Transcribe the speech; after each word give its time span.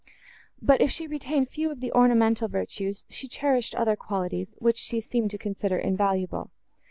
But, 0.59 0.81
if 0.81 0.89
she 0.89 1.05
retained 1.05 1.49
few 1.51 1.69
of 1.69 1.79
the 1.79 1.91
ornamental 1.91 2.47
virtues, 2.47 3.05
she 3.07 3.27
cherished 3.27 3.75
other 3.75 3.95
qualities, 3.95 4.55
which 4.57 4.77
she 4.77 4.99
seemed 4.99 5.29
to 5.29 5.37
consider 5.37 5.77
invaluable. 5.77 6.49